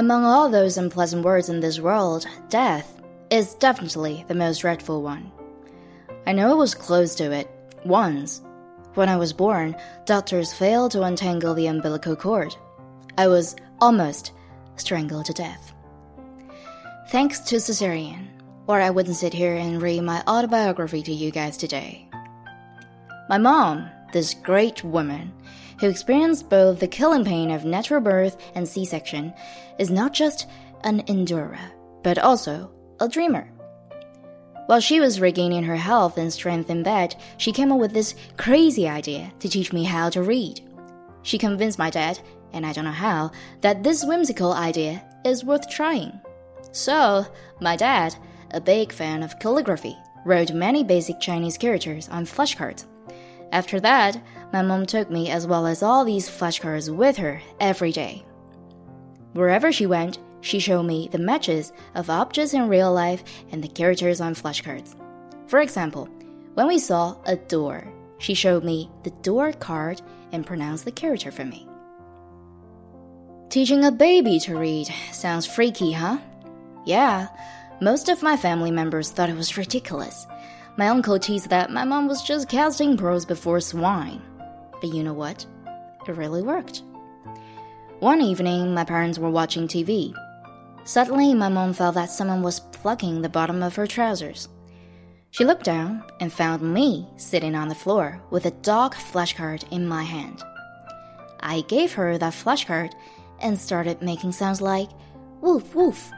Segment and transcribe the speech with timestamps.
[0.00, 5.30] Among all those unpleasant words in this world, death is definitely the most dreadful one.
[6.26, 7.50] I know I was close to it
[7.84, 8.40] once.
[8.94, 12.56] When I was born, doctors failed to untangle the umbilical cord.
[13.18, 14.32] I was almost
[14.76, 15.74] strangled to death.
[17.10, 18.26] Thanks to cesarean,
[18.68, 22.08] or I wouldn't sit here and read my autobiography to you guys today.
[23.28, 25.32] My mom, this great woman,
[25.80, 29.32] who experienced both the killing pain of natural birth and C section,
[29.78, 30.46] is not just
[30.84, 31.58] an endurer,
[32.02, 33.50] but also a dreamer.
[34.66, 38.14] While she was regaining her health and strength in bed, she came up with this
[38.36, 40.60] crazy idea to teach me how to read.
[41.22, 42.20] She convinced my dad,
[42.52, 46.20] and I don't know how, that this whimsical idea is worth trying.
[46.72, 47.26] So,
[47.60, 48.14] my dad,
[48.52, 52.84] a big fan of calligraphy, wrote many basic Chinese characters on flashcards.
[53.52, 57.92] After that, my mom took me as well as all these flashcards with her every
[57.92, 58.24] day.
[59.32, 63.68] Wherever she went, she showed me the matches of objects in real life and the
[63.68, 64.94] characters on flashcards.
[65.46, 66.08] For example,
[66.54, 67.86] when we saw a door,
[68.18, 70.00] she showed me the door card
[70.32, 71.66] and pronounced the character for me.
[73.48, 76.18] Teaching a baby to read sounds freaky, huh?
[76.86, 77.28] Yeah,
[77.80, 80.26] most of my family members thought it was ridiculous.
[80.80, 84.22] My uncle teased that my mom was just casting pearls before swine.
[84.80, 85.44] But you know what?
[86.08, 86.84] It really worked.
[87.98, 90.14] One evening, my parents were watching TV.
[90.84, 94.48] Suddenly, my mom felt that someone was plucking the bottom of her trousers.
[95.32, 99.86] She looked down and found me sitting on the floor with a dog flashcard in
[99.86, 100.42] my hand.
[101.40, 102.94] I gave her that flashcard
[103.42, 104.88] and started making sounds like
[105.42, 106.10] woof woof.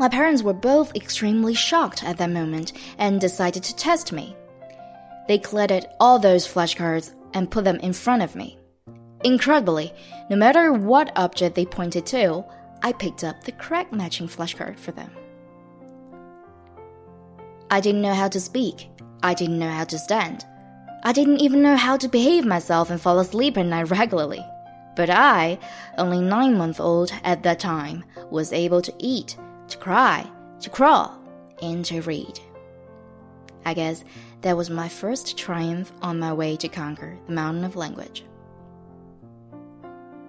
[0.00, 4.34] My parents were both extremely shocked at that moment and decided to test me.
[5.28, 8.58] They collected all those flashcards and put them in front of me.
[9.24, 9.92] Incredibly,
[10.30, 12.42] no matter what object they pointed to,
[12.82, 15.10] I picked up the correct matching flashcard for them.
[17.70, 18.88] I didn't know how to speak.
[19.22, 20.46] I didn't know how to stand.
[21.04, 24.42] I didn't even know how to behave myself and fall asleep at night regularly.
[24.96, 25.58] But I,
[25.98, 29.36] only nine months old at that time, was able to eat,
[29.70, 30.28] to cry,
[30.60, 31.18] to crawl,
[31.62, 32.38] and to read.
[33.64, 34.04] I guess
[34.42, 38.24] that was my first triumph on my way to conquer the mountain of language.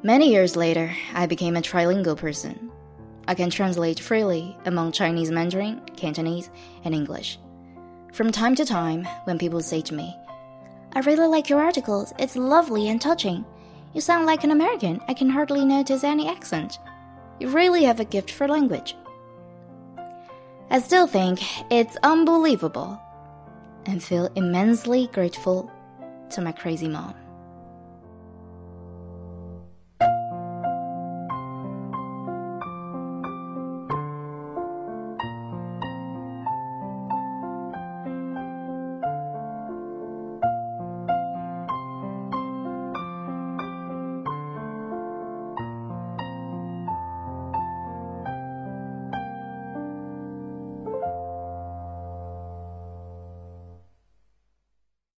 [0.03, 2.71] Many years later, I became a trilingual person.
[3.27, 6.49] I can translate freely among Chinese Mandarin, Cantonese,
[6.83, 7.39] and English.
[8.11, 10.15] From time to time, when people say to me,
[10.93, 13.45] I really like your articles, it's lovely and touching.
[13.93, 16.79] You sound like an American, I can hardly notice any accent.
[17.39, 18.95] You really have a gift for language.
[20.71, 22.97] I still think it's unbelievable
[23.85, 25.69] and feel immensely grateful
[26.29, 27.13] to my crazy mom.